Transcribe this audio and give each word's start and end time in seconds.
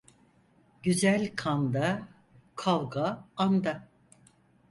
Güzel 0.83 1.35
kanda 1.35 2.07
kavga 2.55 3.27
anda. 3.37 3.89